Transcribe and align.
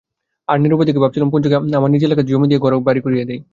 আমি 0.47 0.59
নিরুপায় 0.63 0.87
দেখে 0.87 1.03
ভাবছিলুম 1.03 1.29
পঞ্চুকে 1.33 1.55
আমার 1.77 1.91
নিজ 1.93 2.03
এলাকাতেই 2.05 2.29
জমি 2.29 2.47
দিয়ে 2.47 2.63
ঘর-বাড়ি 2.65 3.01
করিয়ে 3.05 3.27
দিই। 3.29 3.41